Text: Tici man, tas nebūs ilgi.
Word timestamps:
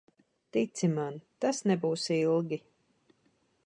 Tici 0.55 0.89
man, 0.95 1.21
tas 1.45 1.61
nebūs 1.73 2.09
ilgi. 2.19 2.63